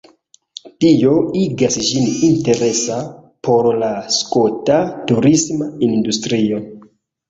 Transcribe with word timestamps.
Tio 0.83 1.11
igas 1.41 1.77
ĝin 1.91 2.09
interesa 2.31 2.99
por 3.51 3.71
la 3.85 3.93
skota 4.19 4.83
turisma 5.15 5.73
industrio. 5.95 6.69